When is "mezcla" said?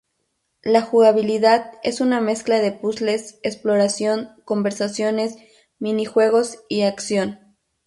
2.21-2.57